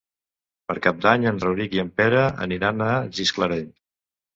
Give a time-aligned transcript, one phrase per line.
[0.71, 3.75] Per Cap d'Any en Rauric i en Pere aniran a Gisclareny.